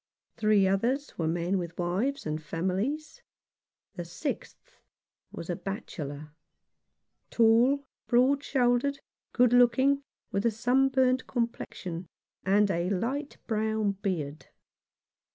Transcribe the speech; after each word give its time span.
Three 0.35 0.67
others 0.67 1.15
were 1.19 1.27
men 1.27 1.59
with 1.59 1.77
wives 1.77 2.25
and 2.25 2.41
families. 2.41 3.21
The 3.93 4.03
sixth 4.03 4.79
was 5.31 5.47
a 5.47 5.55
bachelor, 5.55 6.31
tall, 7.29 7.83
broad 8.07 8.41
shouldered, 8.43 8.99
good 9.31 9.53
looking, 9.53 10.01
with 10.31 10.43
a 10.43 10.49
sunburnt 10.49 11.27
complexion, 11.27 12.07
and 12.43 12.71
a 12.71 12.89
light 12.89 13.37
brown 13.45 13.91
beard. 13.91 14.47